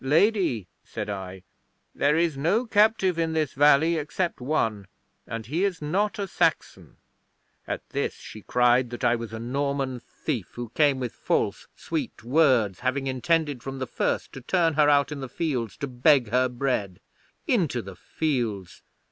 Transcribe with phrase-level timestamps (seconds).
[0.03, 1.43] '"Lady," said I,
[1.93, 4.87] "there is no captive in this valley except one,
[5.27, 6.97] and he is not a Saxon."
[7.67, 12.23] 'At this she cried that I was a Norman thief, who came with false, sweet
[12.23, 16.29] words, having intended from the first to turn her out in the fields to beg
[16.29, 16.99] her bread.
[17.45, 18.81] Into the fields!